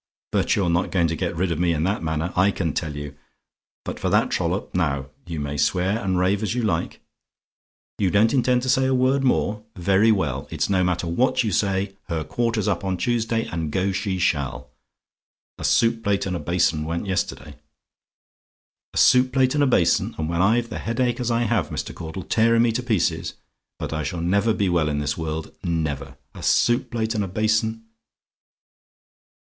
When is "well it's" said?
10.11-10.71